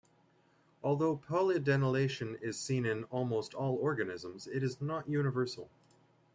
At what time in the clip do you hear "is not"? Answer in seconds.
4.63-5.07